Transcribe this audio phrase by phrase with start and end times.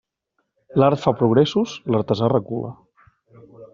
[0.83, 2.73] L'art fa progressos, l'artesà recula.